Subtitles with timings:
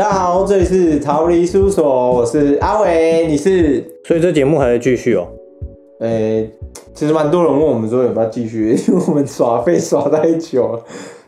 [0.00, 3.84] 大家好，这里是逃离事务所，我是阿伟，你是？
[4.06, 5.28] 所以这节目还在继续哦。
[6.00, 6.50] 诶、
[6.94, 10.82] 其实蛮多人问我们说有没有继续， 因为我们耍废耍太久了，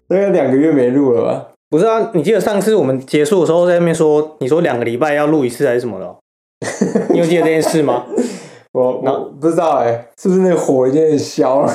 [0.09, 1.49] 大概两个月没录了吧？
[1.69, 6.17] 不是啊，你记得上次我们结束的时候在那边说，你说两个礼拜要录一次还是什么的哦？
[7.13, 8.07] 你有记得这件事吗？
[8.73, 11.71] 我我不知道哎、是不是那个火已经很消了？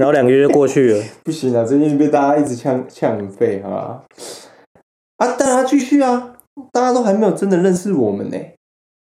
[0.00, 1.00] 然后两个月就过去了。
[1.22, 4.02] 不行啊，最近被大家一直呛呛很废，好吧？
[5.18, 6.32] 啊，当然继续啊，
[6.72, 8.36] 大家都还没有真的认识我们呢、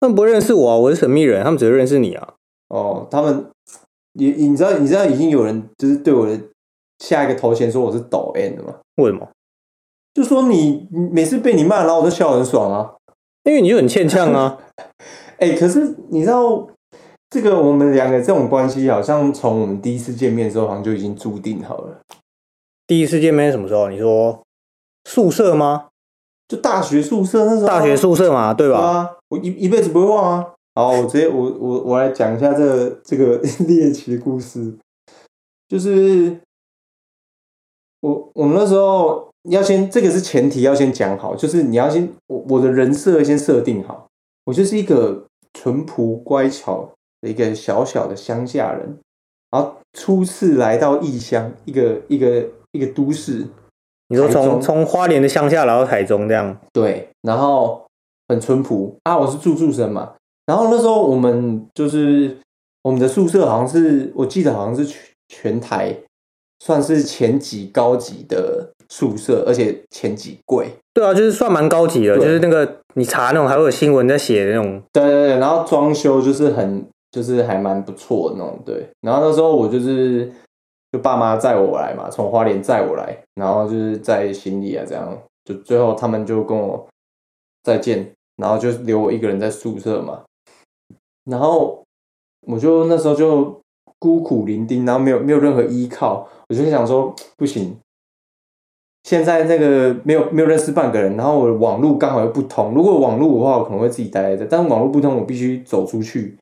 [0.00, 2.34] 他们不认识我啊，我是神秘人，他们只是认识你啊。
[2.68, 3.46] 哦，他们，
[4.14, 6.40] 你你知道你知道已经有人就是对我的
[7.00, 8.76] 下一个头衔说我是抖 N 的吗？
[8.96, 9.28] 为什么？
[10.14, 12.94] 就说你你每次被你骂，然后我都笑很爽啊。
[13.44, 14.58] 因为你就很欠呛啊。
[15.38, 16.68] 哎、可是你知道
[17.30, 22.00] 这个我们两个这种关系，好像从我们第一次见面的时候，好像就已经注定好了。
[22.86, 23.88] 第一次见面是什么时候？
[23.88, 24.42] 你说
[25.04, 25.89] 宿舍吗？
[26.50, 28.76] 就大学宿舍那时候啊、大学宿舍嘛，对吧？
[28.76, 30.46] 对啊，我一一辈子不会忘啊。
[30.74, 33.36] 好，我直接我我我来讲一下这个这个
[33.68, 34.74] 猎奇的故事，
[35.68, 36.40] 就是
[38.00, 44.08] 我我们那时候要先这个是前提要先讲好，就是你要先我我的人设先设定好，
[44.46, 46.90] 我就是一个淳朴乖巧
[47.20, 48.98] 的一个小小的乡下人，
[49.52, 53.46] 然后初次来到异乡，一个一个一个都市，
[54.10, 57.82] 你说从从花莲的乡下来到台中这样，对，然后
[58.28, 60.12] 很淳朴啊，我是住宿生嘛。
[60.46, 62.36] 然后那时候我们就是
[62.82, 65.96] 我们的宿舍好像是我记得好像是全全台
[66.58, 70.66] 算是前几高级的宿舍，而且前几贵。
[70.92, 74.82] 对啊，就是算蛮高级的，就是那个你查那种还会有新闻在写的那种。
[74.92, 78.58] 对对对，然后装修就是很就是还蛮不错的那种。
[78.66, 80.30] 对，然后那时候我就是
[80.92, 86.84] 就爸妈载我来嘛，从花莲载我来，然后就是在行李啊这样，就最后他们就跟我
[87.62, 90.22] 再见，然后就留我一个人在宿舍嘛。
[91.24, 91.84] 然后
[92.46, 93.60] 我就那时候就
[93.98, 97.78] 孤苦伶仃，然后没有没有任何依靠，我就想说不行，
[99.04, 102.74] 现在那个没有没有认识半个人，然后我的网络刚好又不通。
[102.74, 106.36] 如果网络的话，我可能会自己待在，但是网络不通，我必须走出去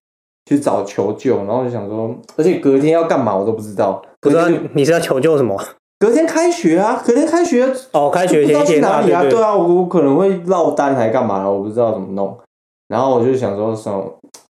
[0.47, 1.37] 去找求救。
[1.45, 4.03] 然后就想说，而且隔天要干嘛我都不知道。
[4.29, 5.61] 不知道你是要求救什么？
[5.99, 9.23] 隔天开学啊，隔天开学哦，开学不知道前一天去哪里啊？
[9.23, 12.39] 对对啊，我我可能会落单还干嘛，我不知道怎么弄。
[12.87, 14.19] 然后我就想说，什么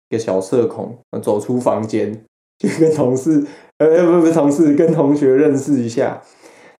[0.10, 2.12] 一个小社恐，走出房间
[2.60, 3.44] 去跟同事，
[3.78, 6.22] 呃，不不是同事，跟同学认识一下。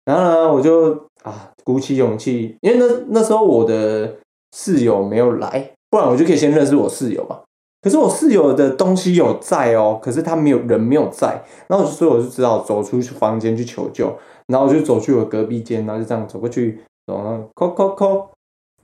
[0.04, 4.16] 然后呢，我就啊鼓起勇气，因为那那时候我的
[4.54, 7.38] 室友没有来，不然我就可以先认识我室友嘛。
[7.82, 14.12] 可是我室友的东西有在哦，可是他没有人没有在，然后所以我就只好走出去房间去求救，
[14.48, 18.30] 然后我就走去我隔壁间，然后就这样走过去，走然后扣扣扣，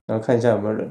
[0.06, 0.90] 然后看一下有没有人。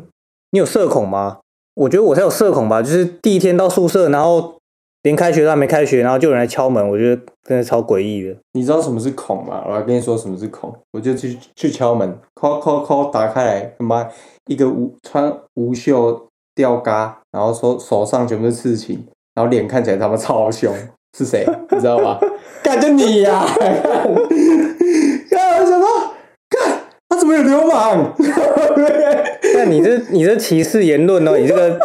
[0.51, 1.39] 你有社恐吗？
[1.73, 4.55] 我觉得我才有社恐吧，就是第一天到宿舍，然后
[5.03, 8.37] 连开学都还没开学，然后就有人来敲门，我觉得真的超诡异的。
[8.53, 9.63] 你知道什么是恐吗？
[9.67, 14.07] 我来跟你说什么是恐，我就去去敲门，敲敲敲，打开来，他妈
[14.45, 19.05] 一个无穿无袖吊嘎，然后手手上全部是刺青，
[19.35, 20.73] 然后脸看起来他妈超凶，
[21.17, 21.45] 是谁？
[21.69, 22.17] 你知道吗？
[22.63, 23.47] 干就你呀、 啊
[25.59, 25.87] 我想说，
[26.49, 28.13] 干他怎么有流氓？
[29.55, 31.77] 那你这你这歧视言论哦，你这个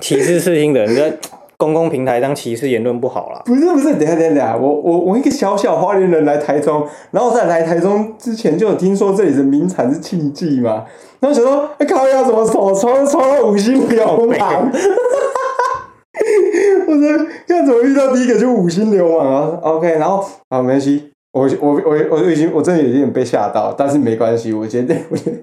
[0.00, 1.18] 歧视刺青的人，
[1.60, 3.42] 公共平台当歧视言论不好啦。
[3.44, 10.86] 不是不是，等下等下，我我我一个小小花莲人来台中，然后在来台中之前就有听说这里的名产是庆记嘛，
[11.20, 14.72] 然后想说，哎、靠要怎么手抽抽到五星流氓？
[16.88, 25.36] 我说看怎么遇到第一个就五星流氓啊？OK，然后好没关系，我我我我已经我真的有点被吓到，但是没关系，我觉得我觉得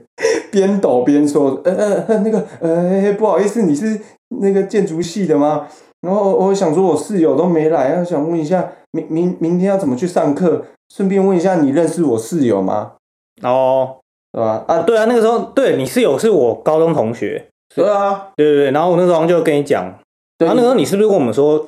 [0.49, 3.99] 边抖边说，呃呃呃那个呃不好意思，你是
[4.41, 5.67] 那个建筑系的吗？
[6.02, 10.64] 然后我想说，我室友都没来，想问一下，明明明天要怎么去上课？
[10.94, 12.94] 顺便问一下，你认识我室友吗？
[13.41, 13.97] 哦，
[14.32, 14.64] 对吧？
[14.67, 19.94] 啊，对啊，那个时候对你室友是我高中同学，对啊，对对对，然后我那时候就跟你讲，
[20.38, 21.67] 对然后那时候你是不是跟我们说，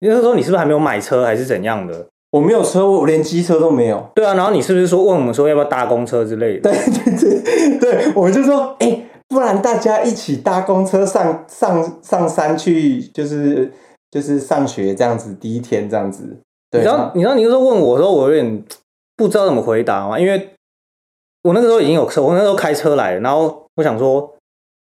[0.00, 2.06] 那时候你是不是还没有买车还是怎样的？
[2.30, 4.08] 我没有车，我连机车都没有。
[4.14, 6.70] 对啊，然后你是不是说问我们说要不要搭公车之类的？
[6.70, 9.02] 对对对对，我就说，哎、
[9.32, 13.72] 不然大家一起搭公车上上上山去，就是
[14.10, 16.36] 就是上学这样子，第一天这样子。
[16.70, 18.64] 对，你知道，你知道你那时候问我的时候，我有点
[19.16, 20.18] 不知道怎么回答嘛？
[20.18, 20.50] 因为
[21.42, 24.34] 我那个时候已经有车，我那时候开车来了，然后我想说，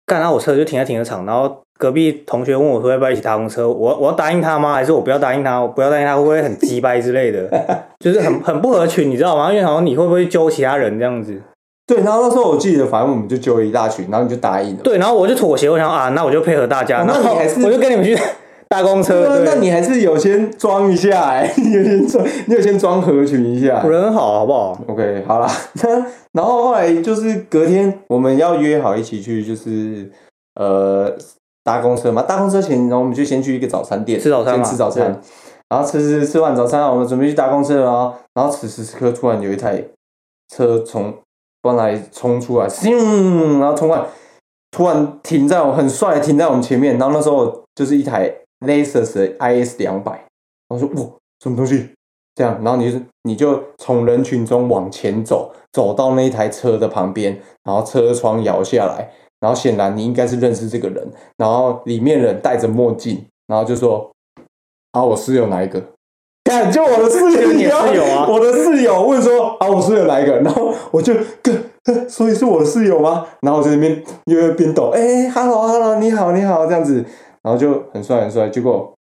[0.06, 4.74] 干，那我车就停在停车场，然后隔壁同学问我说要不要一起搭公车，我我要答应他吗？
[4.74, 5.60] 还是我不要答应他？
[5.60, 7.48] 我不要答应他会不会很鸡掰之类的？
[8.00, 9.50] 就是很很不合群，你知道吗？
[9.50, 11.40] 因为好像你会不会揪其他人这样子？
[11.88, 14.82] 对，然后那时候我记得，反正我们就揪了一大群，然后你就答应了。
[14.82, 18.14] 对，然后我就妥协，我想啊，那我就配合大家，哦那然后你还是我就跟你们去
[18.68, 19.42] 搭公车。
[19.42, 23.82] 那你还是有先装一下、哎，你有先装，你有先装合群一下。
[23.84, 25.50] 人很好，好不好？OK，好啦，
[25.82, 25.90] 那
[26.32, 30.10] 然后后来就是隔天我们要约好一起去，就是
[30.56, 31.16] 呃
[31.64, 32.20] 搭公车嘛。
[32.20, 35.18] 搭公车前，然后我们就先去一个早餐店吃早餐嘛先吃早餐。
[35.70, 38.14] 然后吃吃吃完早餐，我们准备去搭公车了哦。
[38.34, 39.84] 然后此时此刻，突然有一台
[40.54, 41.14] 车从
[41.60, 44.04] 不知道哪里冲出来，咻，然后冲过来，
[44.70, 46.98] 突然停在我很帅停在我们前面。
[46.98, 50.12] 然后那时候就是一台 Lexus 的 IS 两百，
[50.68, 51.10] 然后说哇，
[51.40, 51.90] 什么东西？
[52.34, 64.08] 这样，然后你就你就从人群中往前走，走到那一台车的旁边，然后车窗摇下来，然后显然你应该是认识这个人，然后里面人戴着墨镜，然后就说
[64.92, 65.82] ：“啊，我室友哪一个？”
[66.62, 71.54] 干，就我的室友，室友啊我的室友问说：“啊，我室友哪一个？”然后我就跟，
[71.86, 73.26] 呃 所以是我的室友吗？
[73.42, 77.04] 然后我在那边又边抖，哎、e l l o hello，你好你好这样子，
[77.42, 78.48] 然后就很帅很帅。
[78.48, 78.92] 结果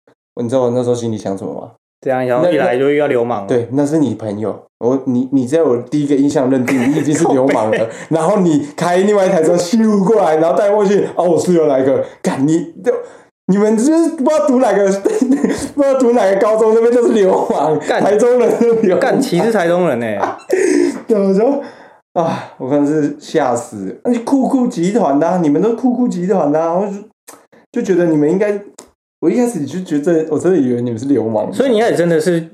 [0.41, 1.70] 你知道我那时候心里想什么吗？
[2.00, 3.47] 这样想那一来就遇到流氓。
[3.47, 4.55] 对，那是你朋友。
[4.79, 12.05] 我你你在我第一个印象认定你已经是流氓了， 然后你开另外一台车咻过来，然后带过去，哦，我室友来一个？
[12.20, 12.93] 干你就
[13.49, 14.85] 你们就是不知道读哪个，
[15.75, 19.01] 不知道读哪个高中，那边就是流氓，干台中人是流氓。
[19.01, 20.07] 干歧视台中人呢、
[21.07, 21.63] 对，我说
[22.15, 24.01] 啊，我真是吓死！
[24.05, 26.93] 那你酷酷集团呐、啊，你们都酷酷集团呐、啊，我就
[27.73, 28.61] 就觉得你们应该，
[29.21, 31.53] 我一开始就觉得，我真的以为你们是流氓。
[31.53, 32.49] 所以你一开始真的是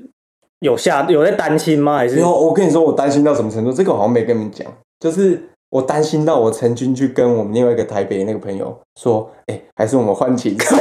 [0.59, 1.97] 有下有在担心吗？
[1.97, 3.71] 还是我跟你说，我担心到什么程度？
[3.71, 4.67] 这个我好像没跟你们讲，
[4.99, 5.41] 就是
[5.73, 10.75] 我担心到我曾经去跟我们另外一个台北那个朋友说，哎、还是我们换寝 室。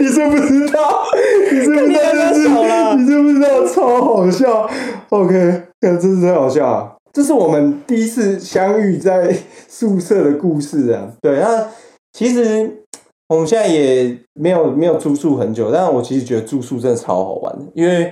[0.00, 1.04] 你知不知道？
[1.52, 1.86] 你知不知道？
[1.86, 3.66] 你太就是搞了你知不知道？
[3.66, 4.66] 超好笑。
[5.10, 5.34] OK，
[5.82, 6.96] 看真是太好笑了。
[7.12, 9.36] 这是我们第一次相遇在
[9.68, 11.12] 宿舍的故事啊。
[11.20, 11.66] 对，那
[12.14, 12.84] 其实
[13.28, 18.10] 我们现在也没有没有住宿很久，但我其实觉得住宿真的超好玩的，因为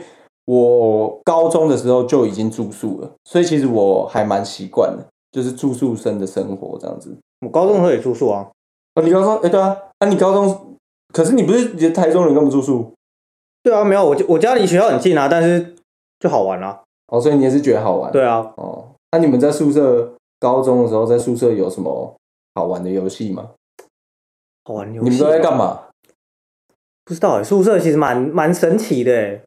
[0.51, 7.15] 我高中的时候就已经住宿了，所以其实我还蛮习惯的，就是住宿生的生活这样子。
[7.43, 8.49] 我高中的时候也住宿啊？
[8.95, 10.75] 哦，你高中哎、对啊，啊你高中，
[11.13, 12.91] 可是你不是你台中人，干嘛住宿？
[13.63, 15.75] 对啊，没有我我家离学校很近啊，但是
[16.19, 16.81] 就好玩啊。
[17.09, 18.11] 哦，所以你也是觉得好玩。
[18.11, 22.15] 对啊，哦，那、你们在宿舍高中的时候，在宿舍有什么
[22.55, 23.51] 好玩的游戏吗？
[24.65, 25.11] 好玩游戏。
[25.11, 25.55] 你们都在干？
[25.55, 25.83] 嘛？
[27.05, 29.43] 不知道哎、宿舍其实蛮蛮神奇的哎。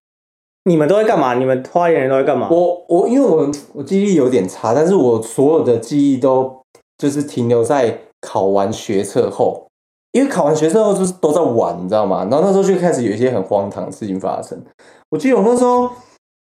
[0.65, 1.33] 你们都在干嘛？
[1.33, 2.47] 你们花莲人都在干嘛？
[2.51, 6.61] 我我因为我我记忆力有点差，但是我所有的记忆都
[6.97, 9.67] 就是停留在考完学测后，
[10.11, 12.27] 因为考完学测后就是都在玩，你知道吗？
[12.29, 14.61] 然后那时候就开始有一些很荒唐的事情发生。
[15.09, 15.89] 我记得我那时候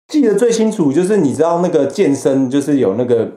[0.08, 3.30] 记得最清楚，就是你知道那个健身，就是有那个，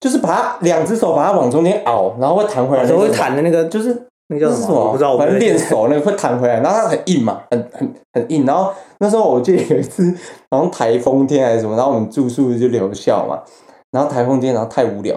[0.00, 4.92] 就是把它两只手把它往中间凹，然后会弹回来，会弹的那个，就是那个叫什么？
[4.92, 8.46] 不知道，反正练手那个会弹回来，然后它很硬嘛，很很很硬。
[8.46, 10.14] 然后那时候我记得有一次，
[10.50, 13.42] 好像台风天还是什么，然后我们住宿就留校嘛，
[13.90, 15.14] 然后台风天，然后太无聊，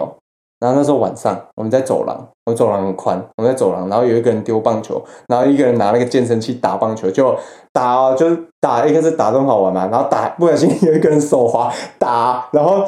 [0.58, 7.36] 然后那时候晚上我们在走廊，我们走廊很宽，我们在走廊，然后有一个人丢棒球，然后一个人拿那个健身器打棒球，就
[7.72, 12.84] 打哦就是打，一个是打中好玩嘛，然后打不小心有一个人手滑打，然后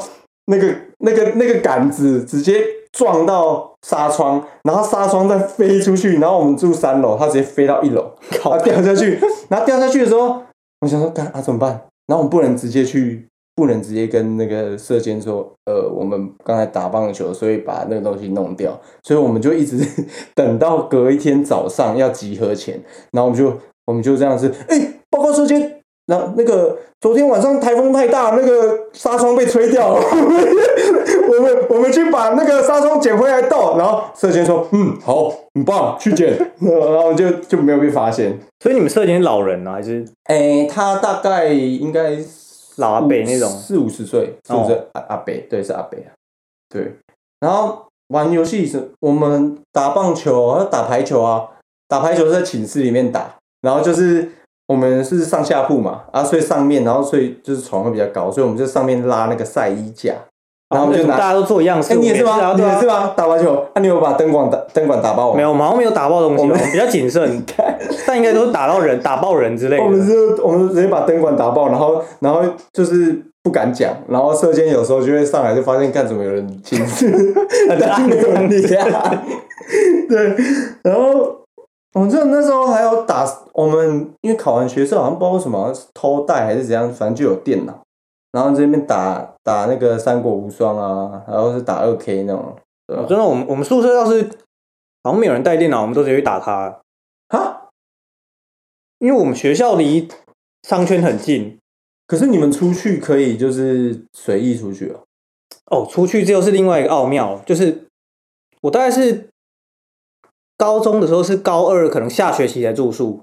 [0.47, 0.67] 那个
[0.99, 2.61] 那个那个杆子直接
[2.97, 8.11] 撞到纱窗，然后纱窗再飞出去，然后我们住三楼，它直接飞到一楼，
[8.41, 10.41] 靠它掉下去，然后掉下去的时候，
[10.81, 11.69] 我想说，干啊怎么办？
[12.07, 19.77] 然后我们不能直接去，不能直接跟那个射监说，呃，我们刚才打棒球，所以把那个东西弄掉，所以我们就一直
[20.33, 23.53] 等到隔一天早上要集合前，然后我们就
[23.85, 25.75] 我们就这样子，哎、报告射监。
[26.07, 30.01] 然后那个昨天晚上台风太大，那个纱窗被吹掉了。
[31.37, 38.37] 我们我们去把那个纱窗捡回来倒，然后社监说，嗯，好，很棒，去捡， 然后就就没有被发现。
[38.59, 40.05] 所以你们社监老人呢、还是？
[40.25, 42.17] 诶、他大概应该
[42.77, 43.49] 老阿北那种？
[43.49, 46.09] 四五十岁，四五十岁阿阿伯，对，是阿北啊，
[46.69, 46.93] 对。
[47.39, 51.47] 然后玩游戏是，我们打棒球，还有打排球啊，
[51.87, 54.29] 打排球是在寝室里面打，然后就是
[54.67, 60.15] 我们是上下铺嘛，啊，睡上面，然后睡就是床会比较高，所以我们就上面拉那个晒衣架，
[60.69, 61.17] 然后我们就拿。
[61.17, 61.93] 大家都做一样事？
[61.93, 62.33] 哎、你也是吗？
[62.33, 63.13] 啊对啊你也是吗？
[63.15, 65.35] 打完球，那、你有把灯管打灯管打爆吗？
[65.35, 67.43] 没有，我们好像没有打爆东西，我们比较谨慎，
[68.05, 70.05] 但应该都是打到人、打爆人之类的我们的。
[70.05, 72.41] 是，我们直接把灯管打爆，然后，然后
[72.73, 77.33] 就是不敢讲，然后射监有时候就会上来，就发现干什么有人亲自，
[77.69, 79.21] 但是没有人理他。
[80.09, 80.35] 对，
[80.83, 81.35] 然后
[81.93, 87.73] 我们这那时候还有打，我们因为考完学测好像不知道为什么好像是偷带还是怎样，反正就有电脑，
[88.31, 92.55] 然后这边打打那个三国无双啊，然后是打二 K 那种？
[93.07, 94.23] 真的，我们我们宿舍要是
[95.03, 96.81] 好像没有人带电脑，我们都直接去打他，
[97.29, 97.69] 哈，
[98.99, 100.07] 因为我们学校离
[100.63, 101.57] 商圈很近。
[102.05, 105.03] 可是你们出去可以就是随意出去哦。
[105.69, 107.85] 哦，出去这又是另外一个奥妙，就是
[108.61, 109.27] 我大概是
[110.55, 113.21] 高中的时候是高二，可能下学期才住宿，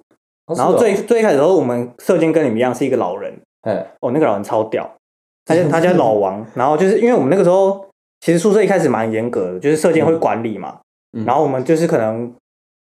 [0.55, 4.89] 然后最最开始的时候，我们社监跟你们一样是一个老人，哎，哦，那个老人超屌，
[5.45, 7.85] 他叫他叫老 王，然后就是因为我们那个时候
[8.21, 10.79] 其实宿舍一开始蛮严格的，就是社监会管理嘛，
[11.17, 12.33] 嗯然后我们就是可能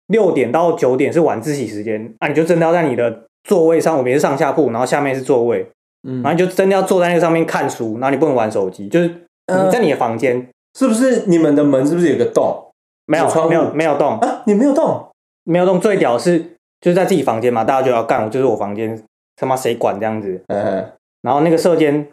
[0.08, 5.66] 六点到九点是晚自习时间，啊，你就真的要在你的座位上，我们也是上下铺，然后下面是座位，
[6.08, 10.50] 嗯然后你就真的要坐在那个上面看书，然后你不能玩手机，就是你在你的房间。
[10.76, 12.66] 是不是你们的门是不是有个洞
[13.06, 14.42] 没有没有没有动，啊？
[14.48, 15.08] 你没有洞，
[15.44, 15.80] 没有动。
[15.80, 16.40] 最屌是
[16.82, 19.00] 就是在自己房间嘛，大家就要干，我就是我房间，
[19.36, 20.42] 他妈谁管这样子？
[20.48, 22.08] 嗯，然后那个射监，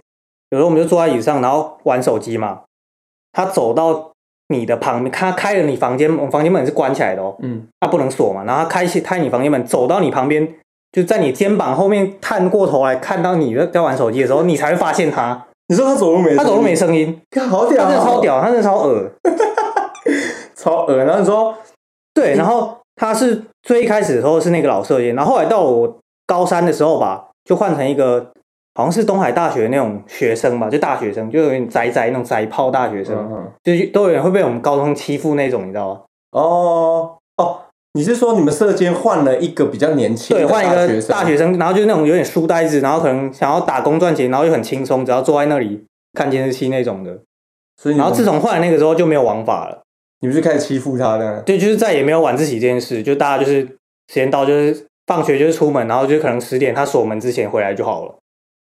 [0.50, 2.62] 有时候我们就坐在椅子上，然后玩手机嘛。
[3.32, 4.10] 他走到
[4.48, 8.44] 你的旁边，他开了你房间，我们房间门是关起来的哦，嗯，他不能锁嘛。
[8.44, 10.56] 然后他开起开你房间门，走到你旁边，
[10.92, 15.46] 就在你肩膀后面探过头来看到你在在玩手机的时候，你才会发现他。
[15.70, 16.34] 你说他走路没？
[16.34, 19.08] 他走路没，声音，看好屌哦，真的超屌，他真的超恶。
[20.56, 20.96] 超恶。
[20.96, 21.54] 然后你说，
[22.12, 25.96] 对，然后他是最一开始的时候是那个老社监，然后后来到我
[26.30, 28.30] 高三的时候吧，就换成一个
[28.76, 36.00] 好像是东海大学那种学生吧，就大学生，就有点宅宅那种宅炮大学生，嗯，就是都有人会被我们高中欺负那种，你知道吗？
[36.30, 37.62] 哦哦，
[37.94, 47.18] 你是说你们社监换了一个比较年轻的对，换一个大学生，然后就是那种有点书呆子，然后可能想要打工赚钱，然后又很轻松，只要坐在那里看监视器那种的。
[47.82, 49.82] 所以然后自从换了那个之后就没有王法了，
[50.20, 58.14] 你们就开始欺负他的，对，就是再也没有晚自习这件事，就大家就是时间到就是放学就是出门，然后就可能十点他锁门之前回来就好了。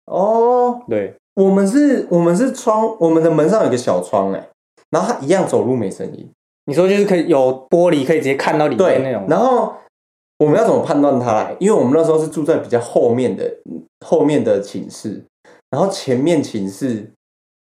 [0.06, 4.48] 哦，对，我们是，我们是窗，我们的门上有个小窗哎，
[4.90, 6.28] 然后他一样走路没声音，
[6.66, 9.74] 你说就是可以有玻璃可以直接看到里面那种，然后
[10.40, 11.54] 我们要怎么判断他来？
[11.60, 13.48] 因为我们那时候是住在比较后面的
[14.04, 15.24] 后面的寝室，
[15.70, 17.12] 然后前面寝室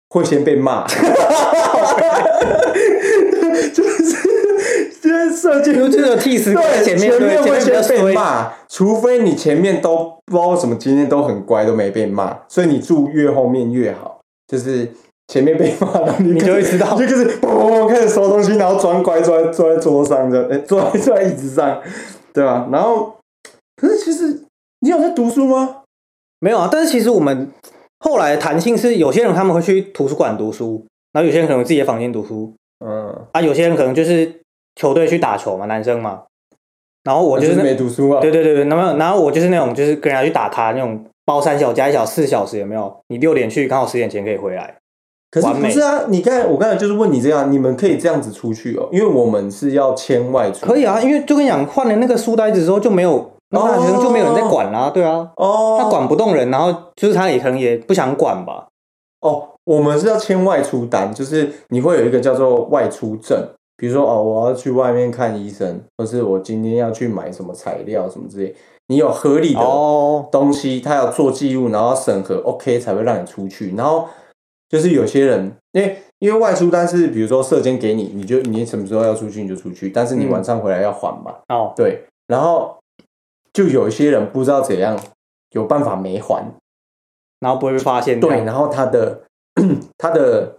[0.09, 0.87] 会先被骂，
[3.75, 4.02] 就是
[5.38, 14.18] 就是设计就这个替死鬼对，前面会对前面被，骂，除非你前面都不知道为什么今天都很乖，都没被骂，所以你住越后面越好。
[14.47, 14.90] 就是
[15.28, 21.80] 前面被骂了，你你就会知道你就开始砰砰砰开始收东西，然后装乖坐在坐在桌上的， 哎、坐在坐在椅子上，
[22.33, 22.66] 对吧？
[22.73, 23.14] 然后，
[23.76, 24.42] 可是其实
[24.80, 25.83] 你有在读书吗？
[26.40, 26.68] 没有啊。
[26.73, 27.50] 但是其实我们
[28.00, 34.40] 后来的弹性是，有些人他们会去图书馆读书，然后有些人可能自己的房间读书嗯，啊，有些人可能就是
[34.79, 36.23] 球队去打球嘛，男生嘛。
[37.03, 38.21] 然后我就是没读书啊。
[38.21, 42.95] 对对对对，那么然后我就是那种就是跟人家去打卡那种包三小加一小四小时有没有？
[43.09, 44.77] 你六点去，刚好十点前可以回来。
[45.31, 46.05] 可是不是啊？
[46.09, 50.65] 你刚才我刚才就是问你这样，你们可以这样子出去哦，因为我们是要签外出。
[50.65, 58.69] 可以啊，因为就跟你讲，换了那个书呆子之后就没有，那大学生就没有人在管啦、对啊，哦，他管不动人，然后就是他也可能也不想管吧。
[59.21, 68.55] 哦，我们是要签外出单，就是你会有一个叫做外出证，比如说哦，我要去外面看医生，或是我今天要去买什么材料什么之类，
[68.89, 73.75] 你有合理的哦，东西，他要做记录，然后审核 OK 才会让你出去。
[73.77, 74.09] 然后
[74.69, 82.05] 就是有些人，因为因为外出单是比如说社监给你，你就你什么时候要出去你就出去，但是你嗯晚上回来要还嘛，哦，对。
[82.27, 82.77] 然后
[83.53, 84.99] 就有一些人不知道怎样
[85.53, 86.45] 有办法没还，
[87.41, 88.19] 然后不会被发现。
[88.21, 89.23] 对，然后他的
[89.97, 90.57] 他的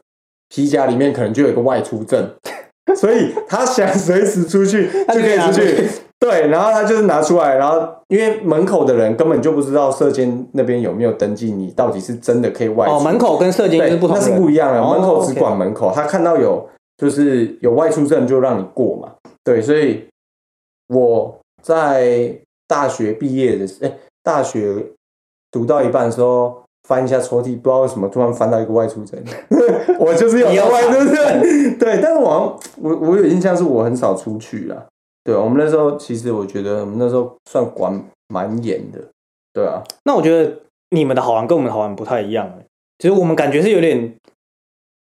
[0.48, 2.34] 皮夹里面可能就有一个外出证，
[2.96, 5.90] 所以他想随时出去他就就可以出去。
[6.20, 12.96] 对，然后他就是拿出来，然后因为门口的人根本就不知道社监那边有没有登记，你到底是真的可以外出。
[12.96, 16.68] 哦，门口跟射监就是不同的，是不一样的，哦门口只管门口，他看到有
[16.98, 19.14] 就是有外出证就让你过嘛。
[19.46, 20.04] 对，所以
[20.90, 23.92] 我在大学毕业的时，哎，
[24.22, 24.88] 大学
[25.50, 29.20] 读到一半的时候，翻一下抽屉，不知道为什么突然翻到一个外出证，
[30.00, 31.42] 我就是有外出卡证，
[31.78, 34.86] 对，但是我好像我我有印象是我很少出去啦。
[35.24, 39.00] 对，我们那时候其实我觉得我们那时候算管蛮严的，
[39.54, 40.52] 对啊，那我觉得
[40.92, 42.66] 你们的好玩跟我们的好玩不太一样欸。
[42.98, 44.16] 其实我们感觉是有点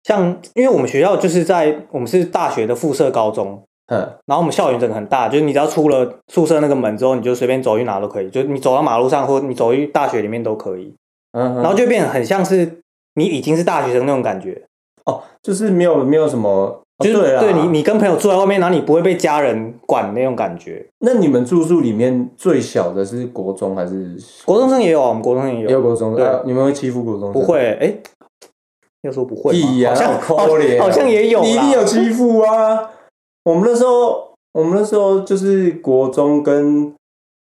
[0.04, 10.92] 像，因为我们学校就是在我们是大学的附设高中，嗯，然后我们校园整个很大，就是你只要出了宿舍那个门之后，你就随便走去哪都可以，就是你走到马路上或你走去大学里面都可以，
[11.36, 12.80] 嗯然后就变得很像是
[13.14, 14.62] 你已经是大学生那种感觉。
[15.04, 20.84] 哦，就是没有没有什么就是对对你你跟朋友住在外面，然后你不会被家人管那种感觉。
[21.00, 26.16] 那你们住宿里面最小的是国中还是国中生也有啊，我们国中生也有，也有国中生？
[26.16, 27.32] 对啊你们会欺负国中生？
[27.32, 27.74] 不会？
[27.80, 27.94] 哎，
[29.02, 29.52] 要说不会
[29.86, 32.90] 好像好像也有，你一定有欺负啊！
[33.44, 36.92] 我们那时候，我们那时候就是国中跟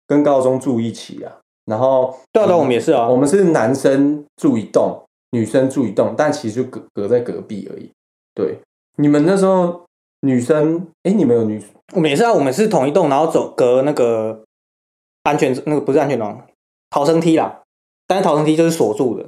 [0.07, 1.39] 跟高中住一起啊，
[1.69, 3.17] 然后对啊，我们也是啊我。
[3.17, 7.91] 们是男生住一栋，女生住一栋，但其实就隔隔在隔壁而已。
[8.35, 8.59] 对，
[8.97, 9.83] 你们那时候
[10.23, 11.63] 女生，哎、你们有女
[11.95, 14.43] 我们也是啊，我们是同一栋，然后走隔那个
[15.25, 16.47] 安全那个不是安全廊，
[16.91, 17.61] 逃生梯啦。
[18.07, 19.27] 但是逃生梯就是锁住的，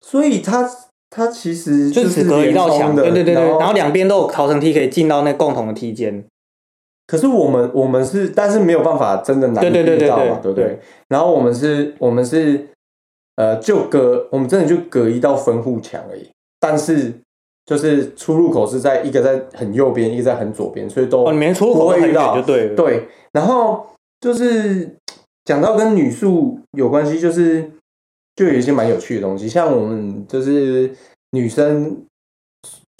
[0.00, 0.68] 所以他
[1.10, 2.96] 它其实就是只隔一道墙。
[2.96, 6.24] 的对对对对，然然后两边都有逃生梯可以进到那共同的梯间。
[7.10, 10.78] 可是我们我们是，但是没有办法真的男对对对对遇到嘛，对对不对？
[11.08, 12.68] 然后我们是，我们是，
[13.34, 16.30] 呃，就隔，我们真的就隔一道分户墙而已。
[16.60, 17.12] 但是
[17.66, 22.76] 就是出入口是在一个在很右边，一个在很左边，所以都哦，你们出入口都很远不会遇到就对了。
[22.76, 23.08] 对。
[23.32, 23.84] 然后
[24.20, 24.88] 就是
[25.44, 27.68] 讲到跟女宿有关系，就是
[28.36, 30.88] 就有一些蛮有趣的东西，像我们就是
[31.32, 32.04] 女生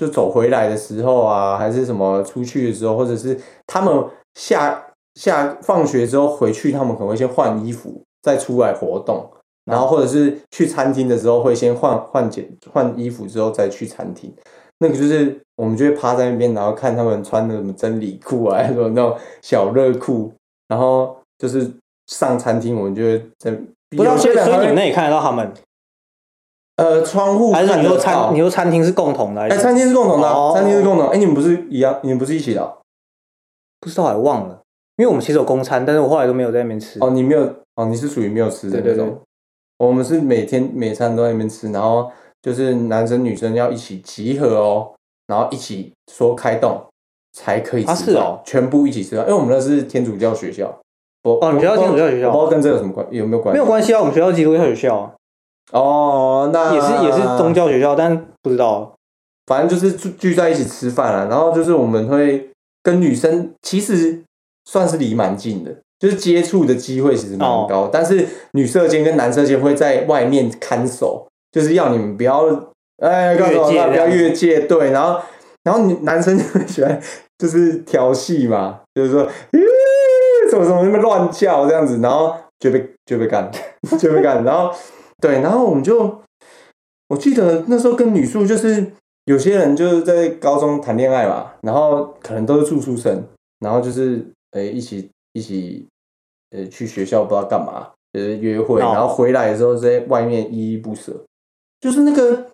[0.00, 4.02] 就走回来的时候啊，还是什么出去的时候，或者是他们
[4.34, 4.82] 下
[5.16, 9.30] 下放学之后回去，他们可能会先换衣服，再出来活动。
[9.66, 14.34] 然后或者是去餐厅的时候，会先换换件换衣服之后再去餐厅。
[14.78, 20.32] 那个就是我们就会趴在那边，然后看他们穿的什么真理裤啊，什么那种小热裤，
[20.68, 21.70] 然后就是
[22.06, 23.50] 上餐厅，我们就会在。
[23.90, 25.52] 不知道，有所以所以你们那里看得到他们，
[26.80, 29.42] 呃窗户还是你说餐你说餐厅是共同的？
[29.42, 31.08] 哎，是餐厅是共同的啊，哦餐厅是共同。
[31.08, 31.98] 哎，你们不是一样？
[32.02, 32.78] 你们不是一起的哦？
[33.80, 34.60] 不知道还忘了，
[34.96, 36.98] 因为我们其实有公餐，但是我后来都没有在那边吃。
[37.00, 37.42] 哦，你没有
[37.76, 39.18] 哦，你是属于没有吃的那种。
[39.78, 42.10] 我们是每天每餐都在那边吃，然后
[42.42, 44.92] 就是男生女生要一起集合哦，
[45.26, 46.82] 然后一起说开动
[47.32, 50.70] 才可以吃啊是哦全部一起吃饭，因为我们那是天主教学校。
[51.22, 53.58] 我哦你学校天主教学校我不知道跟这有什么关有没有关系？
[53.58, 55.12] 没有关系啊，我们学校基督教学校啊
[55.72, 58.92] 哦，那也是也是宗，教学校，但不知道。
[59.46, 62.50] 反正就是聚聚在一起吃饭啊，然后就是我们会
[62.82, 64.22] 跟女生其实
[64.64, 67.66] 算是离蛮近的，就是接触的机会其实蛮哦。
[67.68, 72.44] 高，但是女社间跟男社间会在外面看守，就是要你们不要
[73.02, 75.20] 哎，告诉我不要越界，对，然后
[75.64, 77.00] 然后女男生就会喜欢
[77.38, 79.60] 就是调戏嘛，就是说，咦
[80.50, 83.50] 什么怎么那么乱叫这样子，然后就被就被干，
[83.98, 84.72] 就被干，然后
[85.20, 86.20] 对，然后我们就
[87.08, 88.92] 我记得那时候跟女宿就是
[89.26, 93.22] 有些人就是在高中谈恋爱嘛，然后可能都是住宿生，
[93.60, 95.86] 然后就是诶、一起一起
[96.50, 101.12] 呃去学校不知道干嘛，就是约会，哦然后回来的时候在外面依依不舍，
[101.80, 102.46] 就是那个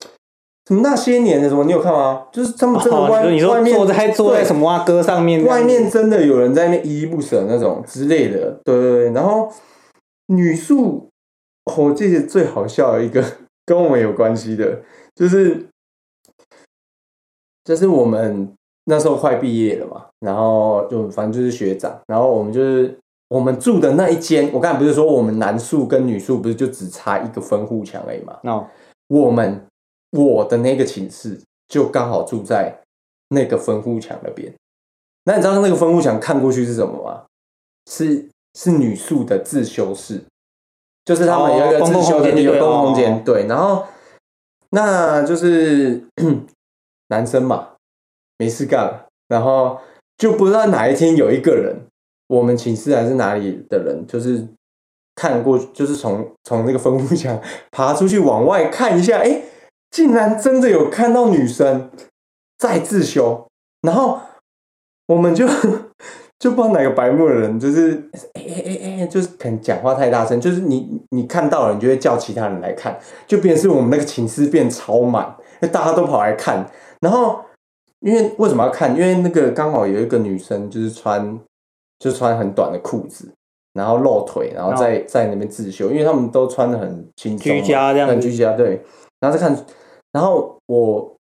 [0.67, 2.27] 什么那些年的什么，你有看吗？
[2.33, 9.11] 就是他们真的哦外、你说外面坐在坐在什么啊歌上面，外面真的有人在那边依依不舍那种之类的，对对对。
[9.13, 9.51] 然后
[10.27, 11.09] 女宿，
[11.67, 13.23] 我记得最好笑的一个
[13.65, 14.83] 跟我们有关系的，
[15.15, 15.67] 就是
[17.65, 18.53] 就是我们
[18.85, 22.97] 那时候快毕业了嘛，然后就反正就是学长，然后我们就是
[23.29, 28.39] 我们住的那一间，我刚才不是说我们男宿跟女宿不是就只差一个分户墙而已嘛？
[28.45, 28.69] 哦
[29.09, 29.65] 我们
[30.13, 32.81] 我的那个寝室就刚好住在
[33.29, 34.53] 那个分户墙那边。
[35.25, 37.25] 那你知道那个分户墙看过去是什么吗？
[37.91, 40.23] 是是女宿的自修室，
[41.07, 43.47] 就是他们有一个自修的有公共空哦间，对。
[43.47, 43.87] 然后
[44.71, 46.05] 那就是
[47.09, 47.69] 男生嘛，
[48.37, 49.79] 没事干了，然后
[50.19, 51.87] 就不知道哪一天有一个人，
[52.27, 54.45] 我们寝室还是哪里的人，就是
[55.15, 57.41] 看过，就是从从那个分户墙
[57.71, 59.43] 爬出去往外看一下，哎，
[59.91, 61.89] 竟然真的有看到女生
[62.59, 63.47] 在自修，
[63.83, 64.21] 然后
[65.07, 65.47] 我们就
[66.39, 67.93] 就不知道哪个白目的人，就是
[68.35, 76.71] 哎哎哎哎，就是可能讲话太大声，就是你你看到了，你就会叫其他人来看，就变成是我们那个寝室变超满，因为大家都跑来看，
[77.01, 77.41] 然后
[78.01, 78.95] 因为为什么要看？
[78.95, 81.41] 因为那个刚好有一个女生就是穿
[81.99, 83.33] 就穿很短的裤子，
[83.73, 88.83] 然后露腿，然后在、在那边自修，因为他们都穿的很轻松，居家这样很居家对，
[89.21, 89.57] 然后再看，
[90.13, 91.16] 然后我。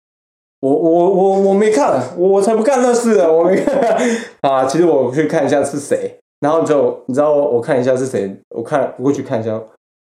[0.63, 3.29] 我我我我没看，我才不干那事啊！
[3.29, 3.75] 我没看
[4.39, 4.63] 啊。
[4.65, 9.61] 其实我去看一下是谁，然后就你知道我看一下是谁，我看我过去看一下，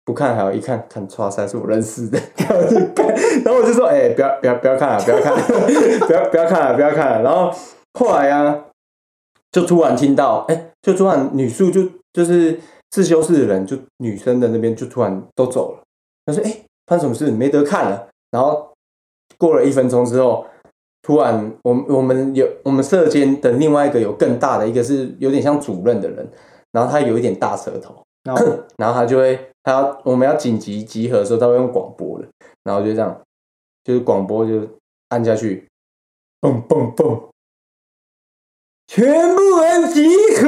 [0.05, 3.07] 不看还有一看看，哇塞，是我认识的， 然后就看，
[3.43, 5.41] 然后我就说，哎、不要不要不要看了，不要看了，
[6.05, 7.23] 不要不要看了，不要看了。
[7.23, 7.51] 然后
[7.99, 8.65] 后来啊，
[9.51, 11.81] 就突然听到，哎、就突然女宿就
[12.13, 12.59] 就是
[12.91, 15.79] 自修室的人，就女生的那边就突然都走了。
[16.27, 17.31] 他说，哎、发生什么事？
[17.31, 18.07] 没得看了。
[18.29, 18.69] 然后
[19.43, 20.45] 过了一分钟之后，
[21.01, 26.25] 突然我们我们有我们社监的另外一个有更大的一个是有点像主任的人，
[26.71, 28.45] 然后他有一点大舌头，然后
[28.79, 32.27] 然后他就会他要我们要紧急集合的时候，他会用广播的，
[32.63, 33.21] 然后就这样，
[33.83, 34.65] 就是广播就
[35.09, 35.67] 按下去，
[36.39, 37.21] 蹦蹦蹦，
[38.87, 40.07] 全部人集
[40.39, 40.47] 合，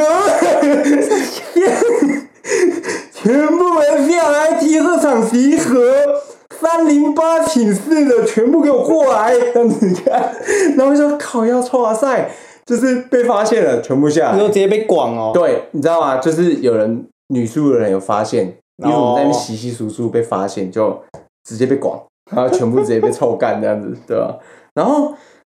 [3.12, 6.24] 全部人下来集合场集合，
[6.60, 10.34] 三零八寝室的全部给我过来，这样子看，
[10.78, 12.30] 然后就说靠要哇塞，
[12.66, 16.18] 就是被发现了，全部下来你说，直接被广哦，对，你知道吗？
[16.18, 21.02] 就是有人女宿的人有发现，因为我们在那边哦洗洗簌簌被发现，就
[21.44, 24.38] 直接被广，然后全部直接被臭干这样子， 对吧？
[24.74, 25.14] 然后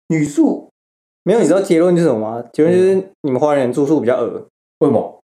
[0.10, 0.70] 女宿
[1.24, 2.44] 没有，你知道结论是什么吗？
[2.54, 4.46] 结论就是你们花莲人住宿比较恶，
[4.80, 5.19] 为什么？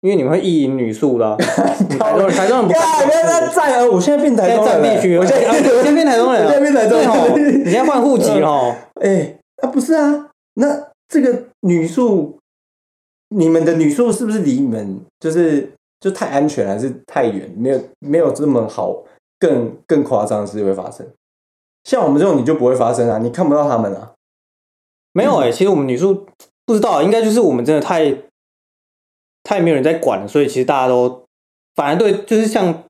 [0.00, 1.36] 因为你们会意淫女宿啦。
[1.98, 6.98] 台中人，台中人不干干不要再再呃，我现在变台中人了，占地区了，我现在啊你先变台中人了，我现在变台中
[7.36, 8.74] 人，你现在换户籍哦。
[9.00, 12.38] 哎、啊不是啊，那这个女宿，
[13.30, 17.52] 你们的女宿是不是离你们就是就太安全，还是太远？
[17.56, 18.94] 没有没有这么好，
[19.38, 21.06] 更更夸张的事会发生。
[21.84, 24.12] 像我们这种你就不会发生啊，你看不到他们啊。
[25.14, 26.26] 没有哎、其实我们女宿
[26.64, 28.14] 不知道，应该就是我们真的太
[29.48, 31.22] 太没有人在管了，所以其实大家都
[31.74, 32.84] 反而对，就是像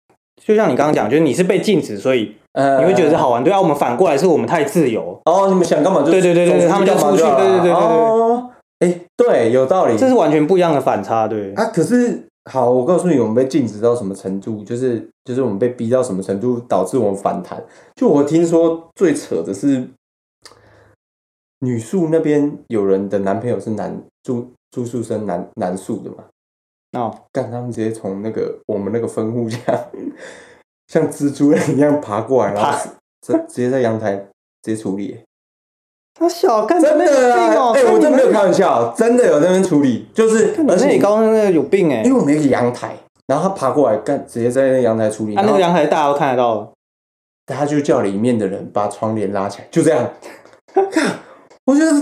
[0.44, 3.44] 就像你刚刚讲，就是你是被禁止，所以呃你会觉得是好玩。
[3.44, 9.96] 对啊，我们反过来是我们太自由，哦，你们想干嘛就对对对对他们就出去对对对对对哦，哎、对，有道理。
[9.96, 11.28] 这是完全不一样的反差。
[11.28, 17.62] 对，啊，可是好，我告诉你，我们被禁止到什么程度，就是就是我们被逼到什么程度，导致我们反弹。
[17.94, 19.88] 就我听说最扯的是，
[21.60, 26.24] 女宿那边有人的男朋友是男住住宿生男男宿的嘛，
[26.98, 29.84] 哦，干他们直接从那个我们那个分户这样，
[30.88, 32.90] 像蜘蛛人一样爬过来，然后
[33.26, 34.16] 直直接在阳台
[34.62, 35.20] 直接处理。
[36.14, 42.96] 他小干真的哎、我真的没有开玩笑，真的有在那边处理，就是而且你刚刚那个有病哎、因为我们有一个阳台，
[43.28, 46.72] 然后他爬过来干，直接在那个阳台处理，啊，那个阳台大家都看得到了，
[47.46, 50.10] 他就叫里面的人把窗帘拉起来，就这样。
[50.90, 51.20] 看，
[51.66, 51.92] 我觉得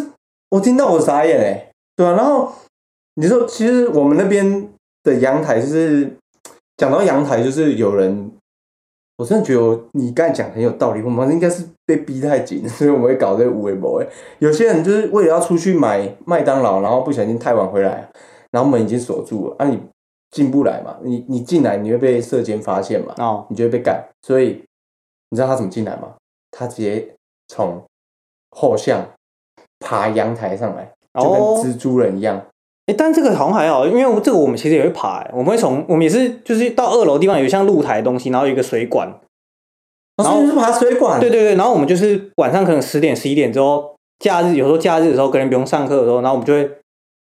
[0.49, 2.51] 我听到我傻眼哎，对啊，然后
[3.17, 4.71] 你说，其实我们那边
[5.07, 6.17] 的阳台就是
[6.77, 8.33] 讲到阳台，就是有人，
[9.17, 14.07] 我真的觉得你刚才讲很有道理，我们应该是被逼太紧， 所以我们会搞这个无为博哎。
[14.41, 18.11] 有些人就是为了要出去买麦当劳，然后不小心太晚回来，
[18.51, 19.81] 然后门已经锁住了，啊你
[20.31, 24.05] 进不来嘛，你你进来你会被射监发现嘛，哦，你就会被干。
[24.23, 24.65] 所以
[25.31, 26.15] 你知道他怎么进来吗？
[26.51, 27.15] 他直接
[27.49, 27.83] 从
[28.51, 29.07] 后巷
[29.79, 32.45] 爬阳台上来，就跟哦蜘蛛人一样。
[32.87, 39.13] 哎、但这个好像还好，因为这个我们其实也会爬、欸，我们会从我们也是就是到二楼地方有像露台的东西，然后有一个水管，
[40.17, 46.71] 然后是爬水管，对对对，然后我们就是晚上可能十点十一点之后，假日有时候假日的时候，可能不用上课的时候，然后我们就会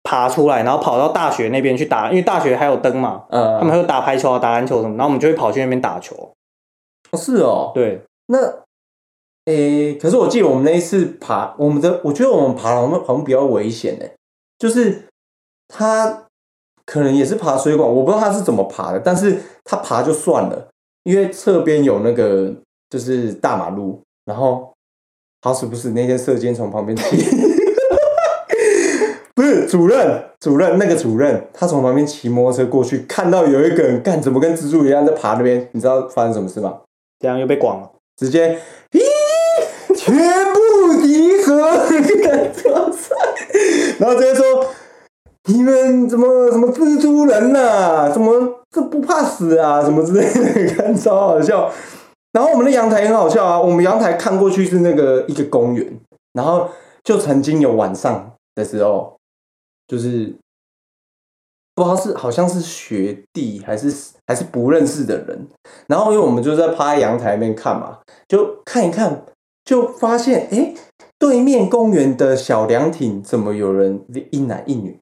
[0.05, 6.15] 爬出来，然后跑到大学那边去打，因为大学还有灯嘛，嗯，他们还有打排球啊、打篮球什么，然后我们就会跑去那边打球。
[7.11, 8.39] 哦是哦，对，那，
[9.47, 14.07] 诶、可是我记得我们那一次爬，我们的我觉得我们爬好像好像比较危险呢，
[14.57, 15.09] 就是
[15.73, 16.25] 他
[16.85, 20.69] 可能也是爬水管，我不知道他是怎么爬的，但是他爬就算了，
[21.05, 22.53] 因为侧边有那个
[22.91, 24.73] 就是大马路，然后
[25.43, 27.25] 好死不死那天射箭从旁边骑，
[29.35, 36.81] 不是主任，主任那个主任，他从旁边骑摩托车过去，看到有一个人干怎么跟蜘蛛一样在爬那边，你知道发生什么事吗？
[37.21, 37.91] 这样又被广了。
[38.17, 38.59] 直接，
[38.91, 39.01] 咦，
[39.97, 40.15] 全
[40.53, 41.57] 部集合，
[42.71, 43.15] 哇塞！
[43.99, 44.67] 然后直接说，
[45.47, 49.83] 你们怎么什么蜘蛛人呐、怎么这不怕死啊？
[49.83, 51.71] 什么之类的，看超好笑。
[52.33, 55.99] 然后我们的阳台很好笑啊，我们阳台看过去是那个一个公园，
[56.35, 56.69] 然后
[57.03, 59.17] 就曾经有晚上的时候，
[59.89, 60.33] 就是
[61.75, 63.93] 不知道是好像是学弟还是
[64.29, 65.49] 还是不认识的人，
[65.89, 67.99] 然后因为我们就在趴在阳台那边看嘛，
[68.29, 69.25] 就看一看，
[69.65, 70.75] 就发现哎，
[71.19, 74.97] 对面公园的小凉亭怎么有人一男一女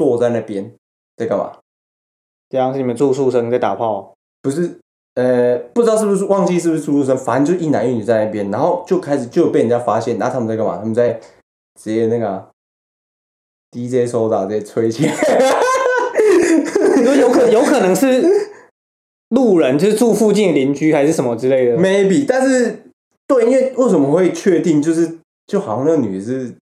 [0.00, 0.74] 坐在那边
[1.18, 1.58] 在干嘛？
[2.48, 4.78] 这样是你们住宿生在打炮，不是，
[5.14, 10.78] 呃，不知道是不是忘记是不是住宿生，反正就一男一女在那边，然后就开始就被人家发现，然后他们在干嘛？
[10.78, 11.20] 他们在
[11.78, 12.48] 直接那个啊、
[13.70, 15.14] DJ 收打直接吹起来，
[16.96, 18.24] 你说有可有可能是
[19.28, 21.76] 路人，就是住附近的邻居还是什么之类的。
[21.76, 22.84] maybe，但是
[23.26, 26.54] 对，因为为什么会确定，就是就好像那个女的是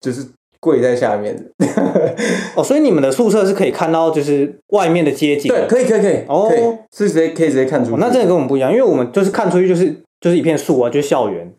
[0.00, 0.28] 就是
[0.62, 1.36] 跪在下面。
[1.36, 1.66] 的，
[2.56, 5.52] 哦，所以你们的宿舍是可以看到就是外面的街景。
[5.52, 6.46] 对，可以可以可以，哦。
[6.48, 6.62] 可以。
[6.96, 11.52] 是直接可以直接看出去、哦，那真的跟我们不一样，因为我们就是看出去就是就是一片树啊，就是校园。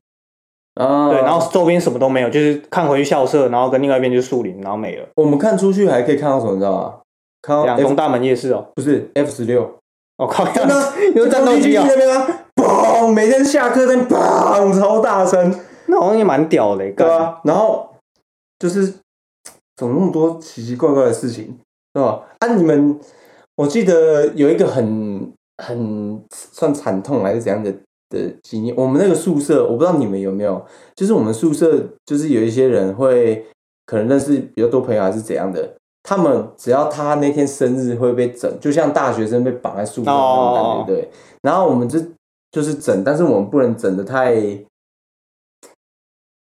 [0.76, 5.06] 啊，对，然后周边什么都没有，就是看回去校舍，然后跟另外一边就是树林，然后没了。
[5.16, 6.94] 我们看出去还可以看到什么，你知道吗？
[7.42, 9.70] 看到两 F 东大门夜市哦，不是 F 十六，
[10.18, 10.94] 我靠，真的啊？
[11.13, 15.54] 有战斗机啊那边啊，嘣，每天下课在砰，超大声，
[15.88, 17.10] 那好像也蛮屌的，对干。
[17.10, 17.88] 啊，然后
[18.63, 18.86] 就是
[19.76, 21.43] 怎么那么多奇奇怪怪的事情，
[21.93, 22.23] 是吧？
[22.39, 22.97] 啊，你们，
[23.58, 25.30] 我记得有一个很
[25.62, 27.69] 很算惨痛还是怎样的
[28.10, 33.45] 的经验，我们那个宿舍，我不知道你们有没有，就是我们宿舍就是有一些人会
[33.86, 35.73] 可能认识比较多朋友还是怎样的。
[36.04, 41.10] 他们只要他那天生日会被整，就像大学生被绑在树上那种感觉，哦对。
[41.41, 41.99] 然后我们就
[42.49, 44.34] 就是整，但是我们不能整的太，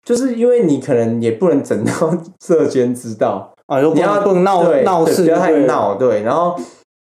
[0.10, 2.12] 就是因为你可能也不能整到
[2.44, 5.52] 社间知道，啊，又不你要不能闹对闹事，不要太。
[5.68, 6.24] 闹，对。
[6.24, 6.60] 然后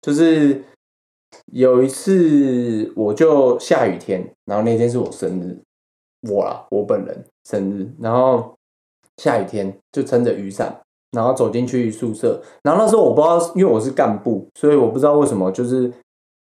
[0.02, 0.64] 就是
[1.52, 5.56] 有一次，我就下雨天，然后那天是我生日，
[6.28, 8.52] 我啦，我本人生日，然后
[9.18, 10.80] 下雨天就撑着雨伞，
[11.12, 15.92] 然后走进去宿舍，然后那时候我不知道，因为我是干部，所以我不知道为什么就是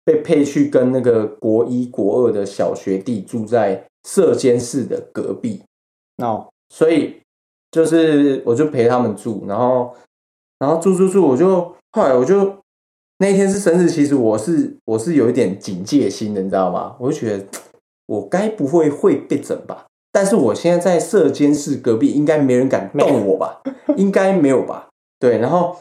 [0.06, 5.62] 被配去跟那个国一国二的小学弟住在社监室的隔壁，
[6.20, 7.22] 哦，所以
[7.72, 9.94] 就是我就陪他们住，然后
[10.60, 12.58] 然后住住住，我就后来我就
[13.20, 16.96] 那一天是生日，其实我是我是有一点警戒心的，你知道吗？
[17.00, 17.46] 我就觉得
[18.08, 19.86] 我该不会会被整吧？
[20.12, 23.62] 但是我现在在射监室隔壁，应该没人敢动我吧？
[23.96, 24.88] 应该没有吧？
[25.20, 25.76] 对，然后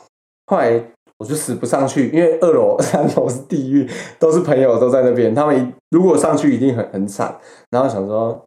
[0.46, 0.83] 后来
[1.18, 7.38] 我就死不上去，因为二楼、 三楼是地狱，都是朋友都在那边，他们如果上去一定很很惨。
[7.70, 8.44] 然后想说，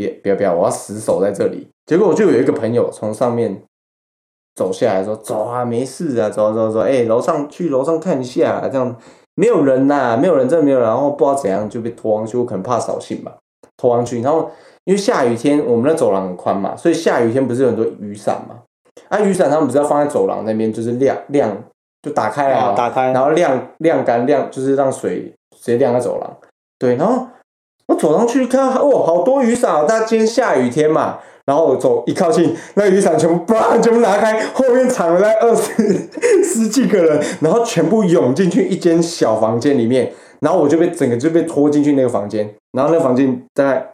[0.00, 1.68] 别不要不要，我要死守在这里。
[1.86, 3.62] 结果我就有一个朋友从上面
[4.54, 8.96] 走下来说：“走啊，没事啊，走啊走啊走啊，哎、楼上去楼上看一下啊，这样
[9.34, 13.36] 没有人呐、没有人，真的没有人。”然后不知道怎样就被拖上去，我可能怕扫兴吧，
[13.76, 14.22] 拖上去。
[14.22, 14.50] 然后
[14.84, 18.62] 因为下雨天，我们的走廊很宽嘛，所以下雨天不是有很多雨伞嘛？
[19.08, 21.56] 啊，雨伞他们不是要放在走廊那边，就是晾晾，
[22.02, 26.36] 就打开来啊，啊打开，然后晾晾干晾，就是让水直接晾在走廊。
[26.78, 27.26] 对，然后
[27.90, 29.84] 我走上去看到，哇，好多雨伞哦！
[29.86, 36.08] 大家今天下雨天嘛，然后我走一靠近，那个雨伞全部啪全部拿开，后面藏了大概二十
[36.44, 43.84] 十几个人，然后全部涌进去一间小房间里面，然后我就被整个就被拖进去那个房间，然后那个房间大概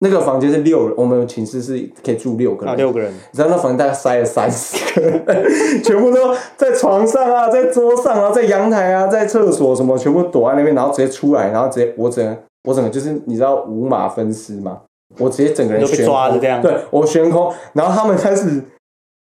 [0.00, 14.80] 那个房间是六人，我们寝室是可以住六个人，啊，六个人，你知道那房间大概塞了三十个人，全部都在床上啊，在桌上啊，在阳台啊，在厕所什么，全部躲在那边，然后直接出来，然后直接我整个我整个就是你知道五马分尸吗？
[15.18, 18.62] 我直接整个人悬空抓着这样对我悬空，然后他们开始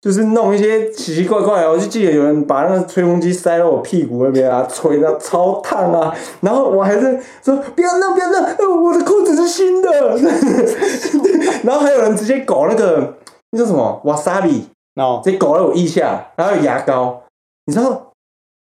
[0.01, 9.91] 就是弄一些奇奇怪怪的，我就记得有人把那个吹风机塞到我屁股那边啊，吹到超烫啊，然后我还是说不要弄不要弄，呃我的裤子是新的，
[11.63, 13.15] 然后还有人直接搞那个
[13.53, 14.63] 那叫什么 wasabi。
[14.97, 17.23] 哦，直接搞了我腋下，然后有牙膏，
[17.67, 18.13] 你知道？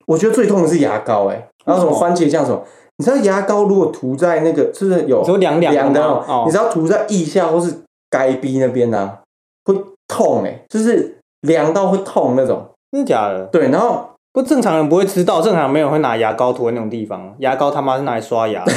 [0.07, 2.61] 我觉得最痛的是牙膏、欸，哎，然后什么番茄酱什么，
[2.97, 7.73] 你知道牙膏如果涂在那个就是有你说凉凉的你知道涂在腋下或是
[8.09, 9.19] 该逼那边啊，
[9.65, 9.75] 会
[10.07, 12.65] 痛哎、就是凉到会痛那种。
[12.91, 13.43] 真的假的？
[13.51, 18.71] 对，然后不，正常人不会知道，正常人没有人会拿牙膏涂在那种地方，牙膏他妈是拿来刷牙的。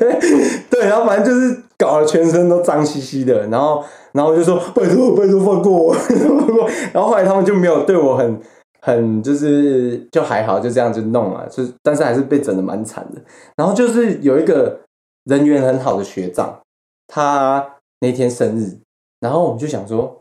[0.70, 8.40] 对，然后反正就是搞得全身都脏兮兮的，然后然后我就说拜托拜托放过我，放过我然后后来他们就没有对我很
[8.80, 13.20] 很就是就还好，就这样就弄了，就是但是还是被整的蛮惨的。
[13.56, 14.80] 然后就是有一个
[15.24, 16.60] 人缘很好的学长，
[17.06, 18.78] 他那天生日，
[19.20, 20.20] 然后我们就想说，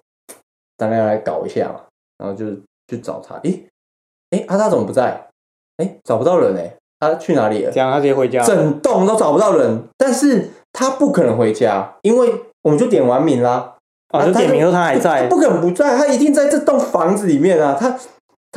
[0.75, 1.81] 当然要来搞一下嘛，
[2.17, 2.45] 然后就
[2.87, 3.67] 去找他，诶
[4.31, 5.27] 诶，阿大怎么不在？
[5.77, 7.71] 诶，找不到人诶，他去哪里了？
[7.71, 8.43] 这样他直接回家。
[8.43, 13.75] 整栋都找不到人，但是他不可能回家，因为我们就点完名啦。
[14.09, 17.93] 啊，就点名说他还他在，不可能不在，他一定在这栋房子里面啊，他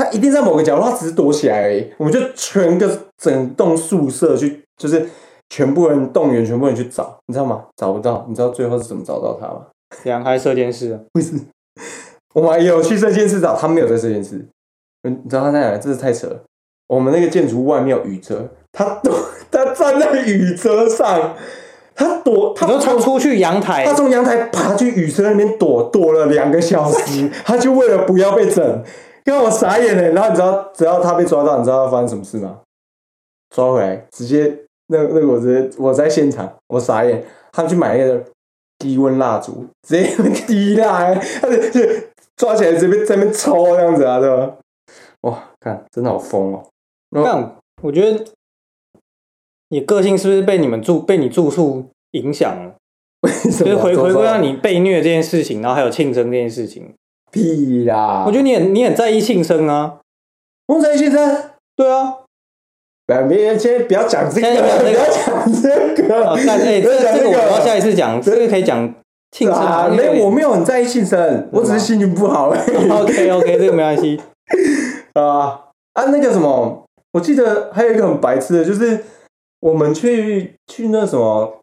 [0.03, 1.87] 他一定在某个角落，他只是躲起来而已。
[1.99, 5.07] 我们就全个整栋宿舍去，就是
[5.51, 7.65] 全部人动员，全部人去找，你知道吗？
[7.77, 9.67] 找不到，你知道最后是怎么找到他吗？
[10.03, 10.99] 这样还射监室。
[11.13, 11.35] 不是，
[12.35, 14.47] 我们还有去这件室找，他没有在这件室。
[15.03, 15.77] 嗯，你知道他在哪？
[15.77, 16.41] 真是太扯了。
[16.89, 19.15] 我们那个建筑物外面有雨遮，他躲，
[19.51, 21.35] 他站在雨遮上，
[21.95, 28.85] 他躲，他你说冲出去阳台他，从阳台爬去雨遮那边躲，躲了两个小时，他就为了不要被整，
[29.25, 30.11] 让我傻眼了。
[30.11, 32.61] 然后你知道，只要他被抓到，你知道他发生什么事吗？
[33.55, 34.57] 抓回来，直接
[34.87, 37.25] 那那个我直接我在现场，我傻眼。
[37.53, 38.25] 他们去买那个
[38.79, 41.81] 低温蜡烛，直接滴蜡，他就就
[42.37, 44.57] 抓起来直接在那边抽这样子啊，对吧？
[45.23, 46.65] 哇，看真的好疯哦！
[47.11, 48.25] 但我觉得
[49.71, 52.77] 你个性是不是被你们住被你住宿影响了？
[53.23, 56.95] 为什就是回回归到你你被虐这件事情，然后还有庆生这件事情。
[57.31, 58.25] 屁啦！
[58.27, 59.99] 我觉得你很你很在意庆生啊。
[60.67, 62.19] 翁才先生，对啊，
[63.09, 66.31] 来，别先不要讲这个，不要不要讲这个。
[66.31, 68.95] 哦，但哎，这不要讲这个我要下一次讲，这个可以讲
[69.33, 72.51] 庆生啊，没有，我没有很在意庆生，我只是心情不好。
[72.55, 74.21] OK OK，这个没关系。
[75.15, 79.05] 啊啊，那个什么，我记得还有一个很白痴的，就是
[79.59, 81.59] 我们去去那什么，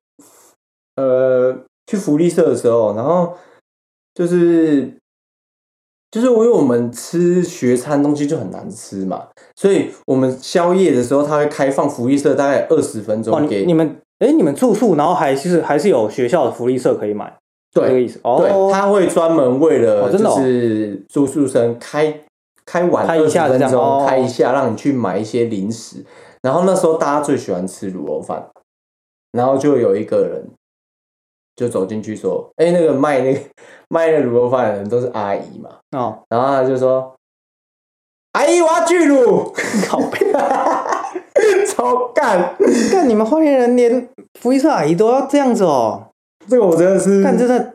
[0.97, 3.35] 呃，去福利社的时候，然后
[4.13, 4.91] 就是
[6.09, 17.25] 就是因为我们吃学餐东西就很难吃嘛，所以我们宵夜的时候，他会开放福利社大概二十分哦，钟给你你们哎，你们住宿，然后还是还是有学校的福利社可以买，
[17.73, 18.19] 对这个对意思。
[18.23, 22.21] 哦，对，他会专门为了就是住宿生开
[22.65, 26.03] 开晚开二十分钟哦开一下，让你去买一些零食。
[26.41, 28.47] 然后那时候大家最喜欢吃卤肉饭，
[29.33, 30.47] 然后就有一个人
[31.57, 33.39] 就走进去说：“哎、那个卖那个
[33.89, 35.69] 卖那个卤肉饭的人都是阿姨嘛。
[35.97, 37.13] 哦，”然后他就说
[38.33, 39.51] ：“阿姨，我要巨卤。
[39.87, 40.31] 靠背，”
[41.67, 42.55] 超干，
[42.91, 44.07] 看你们花莲人连
[44.39, 46.07] 福利社阿姨都要这样子哦，
[46.47, 47.73] 这个我真的是干真的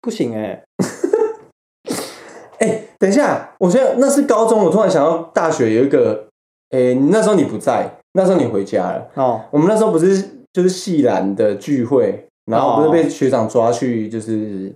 [0.00, 0.62] 不行哎。
[2.60, 6.26] 哎、等一下，我觉得那是高中，我突然想到大学有一个，
[6.70, 9.10] 哎、那时候你不在，那时候你回家了。
[9.14, 14.74] 哦，我们那时候不是就是系篮的聚会，然后不是哦被学长抓去就是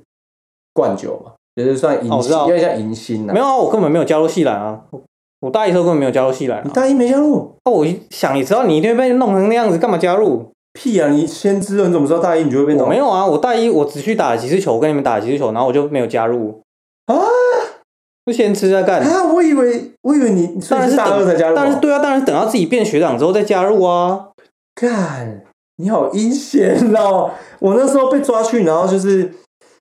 [0.73, 5.01] 灌酒嘛，就是算迎新，哦我知道有点像迎新呐、没有啊，我根本没有加入系篮啊，我
[5.41, 6.63] 我大一的时候根本没有加入系篮啊。
[6.65, 7.55] 你大一没加入？
[7.65, 10.51] 哦，我一想，你知道你一定会被弄成那样子，干嘛加入？
[10.75, 11.09] 屁啊！
[11.09, 12.85] 你先知道，你怎么知道大一你就会被弄？
[12.85, 16.63] 我没有啊，我大一我只去打了几次球，我跟你们打了几次球，然后我就没有加入
[17.07, 17.17] 啊，
[18.27, 19.01] 就先吃再干。
[19.01, 19.33] 啊！
[19.33, 24.29] 我以为我以为你当然是等大二才加入、对啊，当然是等到自己变学长之后再加入啊。
[24.75, 25.43] 干，
[25.81, 27.31] 你好阴险哦！
[27.61, 29.33] 我那时候被抓去，然后就是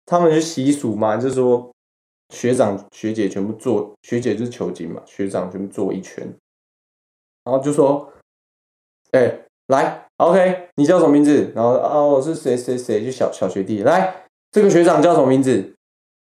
[0.05, 1.71] 他们就习俗嘛，就是说
[2.33, 6.23] 学长学姐全部坐，学姐就是囚禁嘛，学长全部坐一圈，
[7.43, 8.11] 然后就说，
[9.11, 11.51] 哎、来，OK，你叫什么名字？
[11.55, 15.73] 然后哦，我是谁谁谁，就小小学弟，来，这个学长叫什么名字？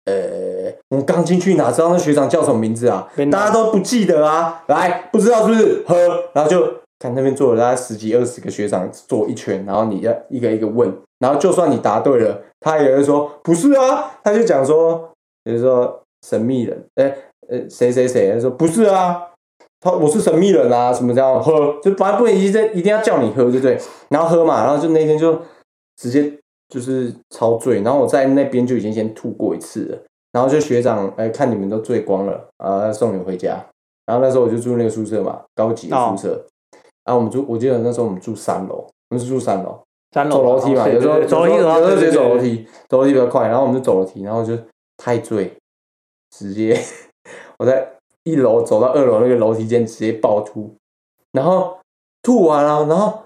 [0.06, 4.64] 呃，我刚进去哪知道那学长叫什么名字啊大家都不记得啊。
[4.68, 5.84] 来，不知道是不是？
[5.88, 15.10] 喝，然后就看那边坐了大概十几二十个学长坐一圈，然后你要一个一个问，然后就算你答对了，他也会说不是啊，他就讲说，
[15.44, 17.16] 比如说神秘人，哎、
[17.48, 19.26] 呃谁谁谁，他说不是啊。
[19.82, 23.80] 他我是神秘人啊，什么这样喝，就反正不能一定一定要叫你喝，对不对？
[24.10, 25.40] 然后喝嘛，然后就那天就
[25.96, 26.34] 直接
[26.68, 29.98] 就是超醉，然后我在那边就已经先吐过一次了，
[30.34, 33.66] 然后就学长哎看你们都醉光了啊，送你回家。
[34.06, 36.46] 然后那时候我就住那个宿舍嘛，高级的宿舍。
[37.10, 44.56] 然后我们住，我记得那时候我们住三楼，我们是住三楼，三楼走楼梯嘛，有时候走楼梯有时候直接走楼梯，走楼梯比较快，然后我们就走楼梯，然后就
[44.96, 45.52] 太醉，
[46.30, 46.80] 直接
[47.58, 47.94] 我在
[48.26, 50.76] 一楼走到二楼那个楼梯间直接爆吐，
[51.32, 51.80] 然后
[52.22, 53.24] 吐完了，然后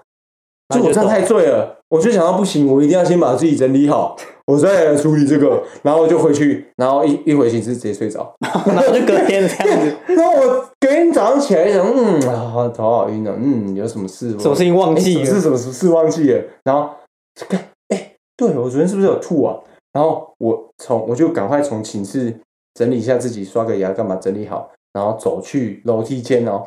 [0.70, 14.32] 就我真的太醉了，我就想到不行，我一定要先把自己整理好，我再来处理这个，然后我就回去，然后一一回寝室直接睡着， 然后就隔天这样子， 然后我隔天早上起来想，嗯啊头好晕啊，嗯有什么事？
[14.40, 15.22] 什么事情忘记了？
[15.22, 16.90] 哎什么事什么事忘记了，然后
[17.48, 19.56] 看，哎、对我昨天是不是有吐啊？
[19.94, 22.34] 然后我从我就赶快从寝室
[22.74, 26.64] 整理一下自己，刷个牙干嘛整理好，然后走去楼梯间哦。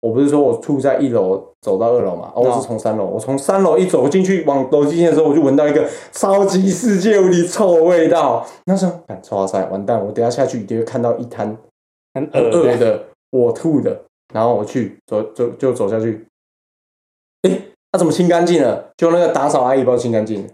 [0.00, 2.32] 我不是说我吐在一楼走到二楼嘛？
[2.34, 8.46] 哦，我是从三楼，我从三楼一走进去往楼梯间的时候，我就闻到一个超级世界无敌臭的味道。
[8.64, 10.02] 那时候，干哇塞，完蛋！
[10.04, 11.54] 我等下下去一定会看到一滩
[12.14, 14.00] 很很恶恶的，我吐的，
[14.32, 16.26] 然后我去走就就走下去，
[17.42, 17.60] 哎、
[17.92, 18.90] 他、怎么清干净了？
[18.96, 20.48] 就那个打扫阿姨帮我清干净了，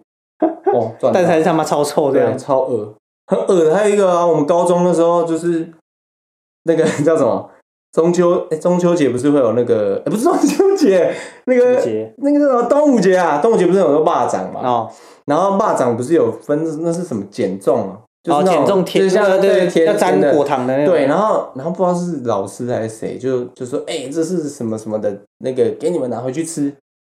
[0.75, 2.37] 哦， 但是还是他妈超臭这，样。
[2.37, 2.95] 超恶，
[3.29, 3.75] 很恶的。
[3.75, 5.73] 还有一个啊，我们高中的时候就是
[6.65, 7.49] 那个 叫什么
[7.97, 11.15] 中秋，哎、中秋节不是会有那个，哎、不是中秋节，
[11.47, 13.39] 那个节那个叫什么端午节啊？
[13.39, 14.61] 端午节不是有个蚂蚱嘛？
[14.63, 14.91] 哦，
[15.25, 17.99] 然后蚂蚱不是有分那是什么减重啊？
[18.23, 20.95] 就是哦，那种减重甜，就是像对对，甜要沾甜的果糖的那种。
[20.95, 26.71] 对，然后然后不知道是老师还是谁，就就说，哎、这是什么什么的，那个给你们拿回去吃。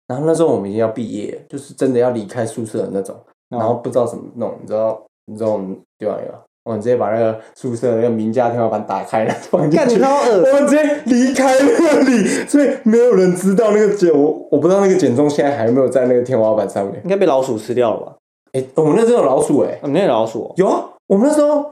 [0.09, 3.15] 然后那时候我们已经要毕业，就是真的要离开宿舍的那种，
[3.51, 6.41] 哦然后不知道怎么弄，你知道你知道我们地方有吗？
[6.65, 10.01] 我们直接把那个宿舍那个名家天花板打开了，放进去。
[10.01, 17.01] 我们直接离开那里，所以没有人知道那个减我我不知道那个减重现在还有没有在那个天花板上面。
[17.03, 18.13] 应该被老鼠吃掉了吧？
[18.53, 21.65] 哎、我们那真有老鼠哎、我们那有老鼠哦，有啊，我们那时候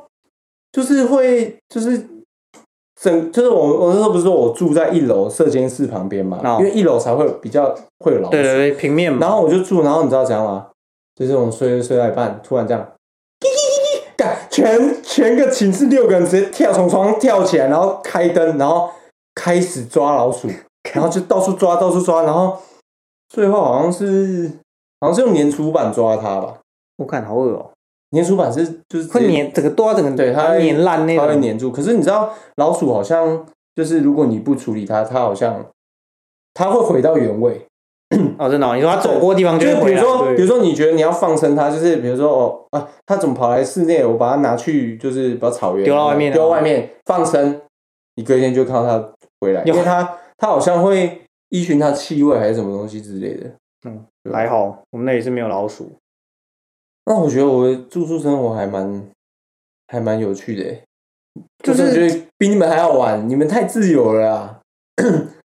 [0.72, 2.03] 就是会就是
[3.01, 8.30] 整就是我我那时候不是说我住在一楼射监室旁边嘛，哦因为一楼才会比较会有老鼠。
[8.30, 9.18] 对对对，平面嘛。
[9.20, 10.66] 然后我就住，然后你知道怎样吗？
[11.14, 12.93] 就是我们睡睡到一半，突然这样，干
[14.61, 18.90] 全全个寝室六个人直接跳从床上跳起来，然后开灯，然后
[19.34, 20.48] 开始抓老鼠，
[20.92, 22.58] 然后就到处抓到处抓，然后
[23.28, 24.50] 最后好像是
[25.00, 26.58] 好像是用粘鼠板抓它吧，
[26.98, 27.70] 我看好恶哦、
[28.11, 31.26] 粘鼠板是就是会粘整个都要整个对它会粘烂那种。
[31.26, 31.70] 它会粘住。
[31.70, 35.64] 可是你知道老鼠好像就是如果你不处理它，它好像
[36.52, 37.66] 它会回到原位。
[38.38, 39.84] 哦，真的哦、你说它走过的地方就就是。
[39.84, 44.04] 比如说，比如说你觉得你要放生它，就是比如说哦啊，它怎么跑来室内？
[44.04, 47.61] 我把它拿去就是把草原丢到外面啊丢到外面放生，
[48.16, 53.50] 你隔一天就看到它回来，有因为它它好像会依循它气味还是什么东西之类的。
[53.86, 55.92] 嗯，还好我们那里是没有老鼠。
[57.06, 59.08] 那我觉得我的住宿生活还蛮
[59.86, 60.82] 还蛮有趣的欸，
[61.62, 64.61] 就是我觉得比你们还好玩，你们太自由了啦。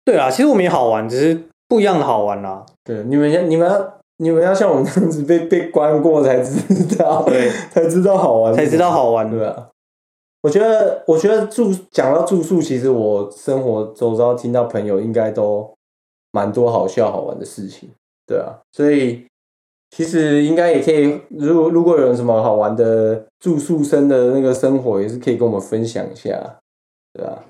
[0.05, 2.65] 对啊，其实我们也好玩，只是不一样的好玩啦。
[2.83, 6.59] 对，你们要你们要你们要像我们这样子被被关过才知
[6.97, 9.31] 道，对， 才知道好玩，才知道好玩。
[9.31, 9.69] 对啊。
[10.41, 15.69] 我觉得，我觉得住讲到住宿，其实我生活周遭听到朋友应该都
[16.31, 17.91] 蛮多好笑好玩的事情，
[18.25, 19.27] 对啊，所以
[19.91, 26.59] 其实应该也可以，如果如果有人什么好玩的住宿生的那个生活，也是可以跟我们分享一下，
[27.13, 27.45] 对啊。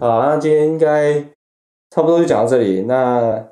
[0.00, 1.14] 好，那今天应该
[1.90, 2.82] 差不多就讲到这里。
[2.82, 3.46] 那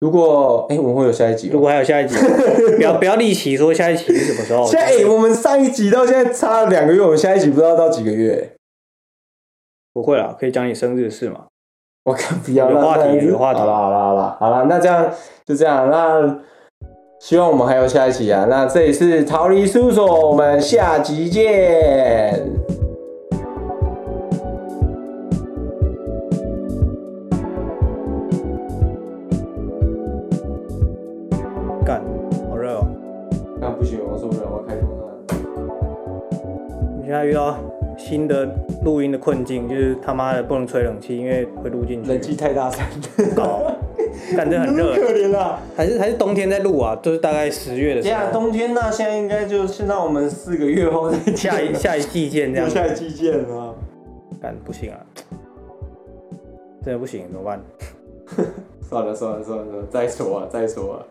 [0.00, 1.52] 如果哎、我们会有下一集吗？
[1.52, 2.16] 如果还有下一集，
[2.76, 4.66] 不要不要立起说下一集是什么时候。
[4.66, 8.52] 现在哎、我们上一集到现在差了两个月，我们下一集不知道到几个月。
[9.92, 11.44] 不会啦，可以讲你生日的事嘛。
[12.04, 15.12] 我看不要有话题有话题好了好了好了好了，那这样
[15.44, 16.38] 就这样，那
[17.20, 18.46] 希望我们还有下一集啊。
[18.48, 22.79] 那这里是逃离事务所，我们下集见。
[37.30, 37.56] 遇到
[37.96, 38.48] 新的
[38.84, 42.10] 录音的困境，就是他妈的不能吹冷气，因为会录进去。
[42.10, 42.84] 冷气太大声，
[43.36, 43.62] 搞，
[44.36, 45.60] 感觉很热，可怜啊！
[45.76, 46.98] 还是还是冬天在录啊？
[47.00, 52.68] 就是大概十月的时这样候，冬天那现在应该就是让我们四个月后再下一下一季见这样。
[52.68, 53.72] 下一季见啊。
[54.42, 54.98] 但不行啊，
[56.82, 57.60] 真的不行，怎么办？
[58.82, 61.06] 算了算了算了，再说啊再说啊。